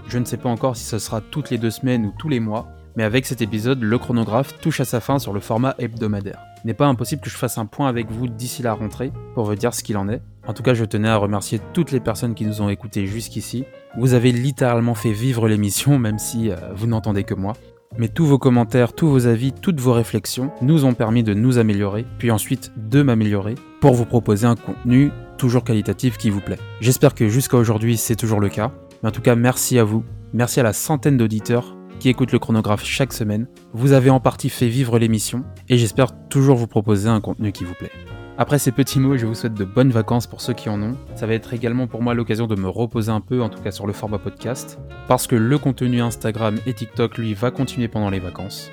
Je 0.08 0.18
ne 0.18 0.24
sais 0.24 0.36
pas 0.36 0.50
encore 0.50 0.76
si 0.76 0.84
ce 0.84 0.98
sera 0.98 1.20
toutes 1.20 1.50
les 1.50 1.58
deux 1.58 1.70
semaines 1.70 2.04
ou 2.04 2.12
tous 2.18 2.28
les 2.28 2.40
mois, 2.40 2.68
mais 2.96 3.04
avec 3.04 3.26
cet 3.26 3.42
épisode, 3.42 3.82
le 3.82 3.98
chronographe 3.98 4.58
touche 4.60 4.80
à 4.80 4.84
sa 4.84 5.00
fin 5.00 5.18
sur 5.18 5.32
le 5.32 5.40
format 5.40 5.74
hebdomadaire. 5.78 6.40
N'est 6.64 6.74
pas 6.74 6.86
impossible 6.86 7.22
que 7.22 7.30
je 7.30 7.36
fasse 7.36 7.58
un 7.58 7.66
point 7.66 7.88
avec 7.88 8.10
vous 8.10 8.26
d'ici 8.26 8.62
la 8.62 8.72
rentrée 8.72 9.12
pour 9.34 9.44
vous 9.44 9.54
dire 9.54 9.74
ce 9.74 9.82
qu'il 9.82 9.96
en 9.96 10.08
est. 10.08 10.22
En 10.46 10.52
tout 10.52 10.62
cas, 10.62 10.74
je 10.74 10.84
tenais 10.84 11.08
à 11.08 11.16
remercier 11.16 11.60
toutes 11.72 11.92
les 11.92 12.00
personnes 12.00 12.34
qui 12.34 12.44
nous 12.44 12.62
ont 12.62 12.68
écoutés 12.68 13.06
jusqu'ici. 13.06 13.64
Vous 13.96 14.14
avez 14.14 14.32
littéralement 14.32 14.94
fait 14.94 15.12
vivre 15.12 15.48
l'émission, 15.48 15.98
même 15.98 16.18
si 16.18 16.50
euh, 16.50 16.56
vous 16.74 16.86
n'entendez 16.86 17.24
que 17.24 17.34
moi. 17.34 17.54
Mais 17.98 18.08
tous 18.08 18.26
vos 18.26 18.38
commentaires, 18.38 18.92
tous 18.92 19.08
vos 19.08 19.26
avis, 19.26 19.52
toutes 19.52 19.80
vos 19.80 19.92
réflexions 19.92 20.50
nous 20.62 20.84
ont 20.84 20.94
permis 20.94 21.22
de 21.22 21.34
nous 21.34 21.58
améliorer, 21.58 22.04
puis 22.18 22.30
ensuite 22.30 22.72
de 22.76 23.02
m'améliorer, 23.02 23.54
pour 23.80 23.94
vous 23.94 24.04
proposer 24.04 24.46
un 24.46 24.56
contenu 24.56 25.10
toujours 25.38 25.64
qualitatif 25.64 26.16
qui 26.16 26.30
vous 26.30 26.40
plaît. 26.40 26.58
J'espère 26.80 27.14
que 27.14 27.28
jusqu'à 27.28 27.56
aujourd'hui 27.56 27.96
c'est 27.96 28.16
toujours 28.16 28.40
le 28.40 28.48
cas. 28.48 28.72
Mais 29.02 29.08
en 29.10 29.12
tout 29.12 29.22
cas, 29.22 29.34
merci 29.34 29.78
à 29.78 29.84
vous. 29.84 30.04
Merci 30.32 30.60
à 30.60 30.62
la 30.62 30.72
centaine 30.72 31.16
d'auditeurs 31.16 31.76
qui 31.98 32.08
écoutent 32.08 32.32
le 32.32 32.38
chronographe 32.38 32.84
chaque 32.84 33.12
semaine. 33.12 33.46
Vous 33.72 33.92
avez 33.92 34.10
en 34.10 34.20
partie 34.20 34.50
fait 34.50 34.68
vivre 34.68 34.98
l'émission 34.98 35.44
et 35.68 35.78
j'espère 35.78 36.28
toujours 36.28 36.56
vous 36.56 36.66
proposer 36.66 37.08
un 37.08 37.20
contenu 37.20 37.52
qui 37.52 37.64
vous 37.64 37.74
plaît. 37.74 37.92
Après 38.38 38.58
ces 38.58 38.70
petits 38.70 39.00
mots, 39.00 39.16
je 39.16 39.24
vous 39.24 39.34
souhaite 39.34 39.54
de 39.54 39.64
bonnes 39.64 39.90
vacances 39.90 40.26
pour 40.26 40.42
ceux 40.42 40.52
qui 40.52 40.68
en 40.68 40.82
ont. 40.82 40.96
Ça 41.14 41.26
va 41.26 41.32
être 41.32 41.54
également 41.54 41.86
pour 41.86 42.02
moi 42.02 42.12
l'occasion 42.12 42.46
de 42.46 42.54
me 42.54 42.68
reposer 42.68 43.10
un 43.10 43.22
peu, 43.22 43.40
en 43.40 43.48
tout 43.48 43.62
cas 43.62 43.70
sur 43.70 43.86
le 43.86 43.94
format 43.94 44.18
podcast, 44.18 44.78
parce 45.08 45.26
que 45.26 45.36
le 45.36 45.56
contenu 45.56 46.02
Instagram 46.02 46.58
et 46.66 46.74
TikTok, 46.74 47.16
lui, 47.16 47.32
va 47.32 47.50
continuer 47.50 47.88
pendant 47.88 48.10
les 48.10 48.20
vacances. 48.20 48.70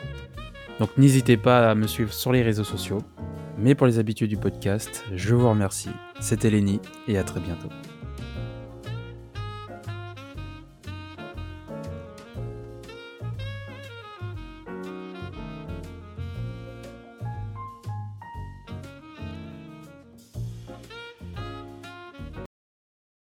Donc 0.79 0.89
n'hésitez 0.98 1.38
pas 1.38 1.72
à 1.72 1.75
me 1.75 1.88
suivre 1.88 2.12
sur 2.12 2.34
les 2.34 2.41
réseaux 2.41 2.65
sociaux. 2.65 3.01
Mais 3.58 3.74
pour 3.74 3.88
les 3.88 4.00
habitués 4.00 4.27
du 4.27 4.36
podcast, 4.36 5.05
je 5.13 5.34
vous 5.34 5.48
remercie. 5.48 5.91
C'était 6.20 6.50
Lenny 6.50 6.82
et 7.08 7.17
à 7.17 7.24
très 7.24 7.39
bientôt. 7.39 7.70